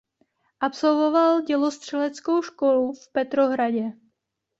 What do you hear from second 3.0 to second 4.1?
Petrohradě.